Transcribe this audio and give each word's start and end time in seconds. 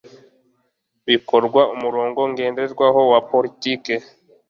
bikorwa 1.07 1.61
umurongo 1.73 2.19
ngenderwaho 2.31 3.01
wa 3.11 3.19
politiki 3.31 3.93